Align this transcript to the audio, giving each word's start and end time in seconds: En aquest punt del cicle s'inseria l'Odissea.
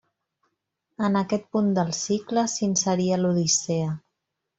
En 1.07 1.17
aquest 1.19 1.45
punt 1.55 1.69
del 1.79 1.91
cicle 1.97 2.45
s'inseria 2.55 3.21
l'Odissea. 3.21 3.93